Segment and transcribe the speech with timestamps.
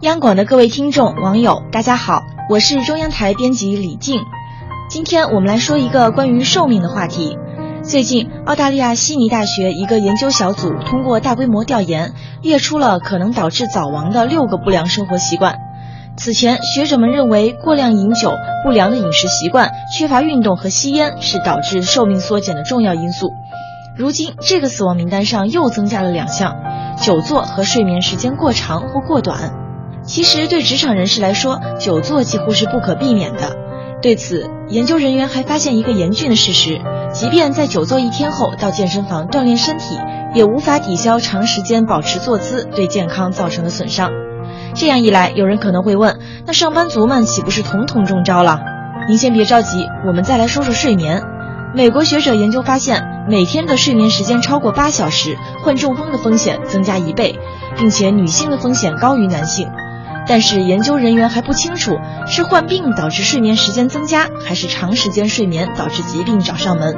[0.00, 4.22] 央广的各位听众、网友，大家好，我是中央台编辑李静。
[4.88, 7.36] 今天我们来说一个关于寿命的话题。
[7.82, 15.58] 最近，澳大利亚悉尼大学一个研究小组通过大规模调研，列出了可能导致早亡的六个不良生活习惯。
[16.16, 18.32] 此前，学者们认为过量饮酒、
[18.64, 23.28] 不良的饮食习惯、缺乏运动和吸烟是导致寿命缩减的重要因素。
[23.98, 26.56] 如今，这个死亡名单上又增加了两项：
[27.02, 29.68] 久坐和睡眠时间过长或过短。
[30.10, 33.56] 其实，对职场人士来说，久坐几乎是不可避免的。
[34.02, 36.80] 对此，研究人员还发现一个严峻的事实：
[37.12, 39.96] 即便在久坐一天后到健身房锻炼身体，
[40.34, 44.10] 也无法抵消长时间保持坐姿对健康造成的损伤。
[44.74, 48.58] 这样一来，有人可能会问：那上班族们岂不是统统中招了？
[49.08, 51.22] 您先别着急，我们再来说说睡眠。
[51.72, 57.38] 美国学者研究发现，每天的睡眠时间超过八小时，患中风的风险增加一倍，
[57.76, 59.70] 并且女性的风险高于男性。
[60.30, 66.94] 但是研究人员还不清楚是患病导致睡眠时间增加，还是长时间睡眠导致疾病找上门。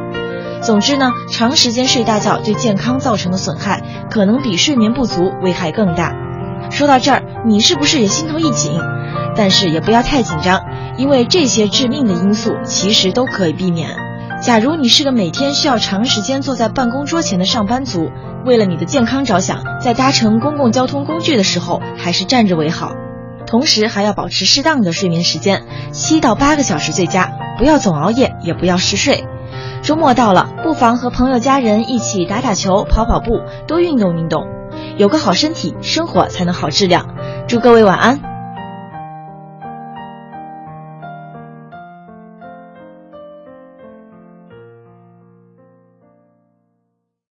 [0.60, 6.12] 总之呢，长时间睡大觉对健康造成的损害，可能比睡眠不足危害更大。
[6.70, 8.78] 说到这儿，你是不是也心头一紧？
[9.34, 10.60] 但是也不要太紧张，
[10.98, 13.96] 因为这些致命的因素其实都可以避免。
[14.42, 18.10] 假如你是个每天需要长时间坐在办公桌前的上班族，
[18.44, 22.92] 为了你的健康着想，在搭乘公共交通工具的时候，还是站着为好。
[23.52, 29.26] 同时还要保持适当的睡眠时间，七到八个小时最佳，不要总熬夜，也不要嗜睡。
[29.82, 34.46] 周末到了，不妨和朋友家人一起打打球、跑跑步，多运动运动，
[34.96, 37.14] 有个好身体，生活才能好质量。
[37.46, 38.31] 祝各位晚安。